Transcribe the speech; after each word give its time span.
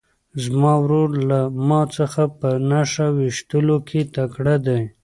زما 0.43 0.73
ورور 0.83 1.09
له 1.29 1.39
ما 1.67 1.81
څخه 1.97 2.21
په 2.39 2.49
نښه 2.69 3.07
ویشتلو 3.17 3.77
کې 3.87 4.01
تکړه 4.15 4.55
دی. 4.67 4.81